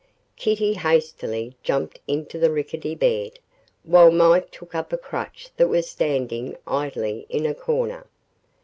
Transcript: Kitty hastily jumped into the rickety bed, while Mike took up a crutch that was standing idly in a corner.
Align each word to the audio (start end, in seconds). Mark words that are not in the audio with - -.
Kitty 0.35 0.73
hastily 0.73 1.55
jumped 1.61 1.99
into 2.07 2.39
the 2.39 2.49
rickety 2.49 2.95
bed, 2.95 3.33
while 3.83 4.09
Mike 4.09 4.49
took 4.49 4.73
up 4.73 4.91
a 4.91 4.97
crutch 4.97 5.51
that 5.57 5.67
was 5.69 5.87
standing 5.87 6.57
idly 6.65 7.27
in 7.29 7.45
a 7.45 7.53
corner. 7.53 8.07